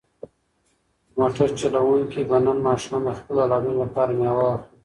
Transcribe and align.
موټر 1.17 1.49
چلونکی 1.59 2.21
به 2.29 2.37
نن 2.45 2.57
ماښام 2.67 3.01
د 3.05 3.09
خپلو 3.19 3.39
اولادونو 3.43 3.79
لپاره 3.83 4.11
مېوه 4.19 4.43
واخلي. 4.45 4.67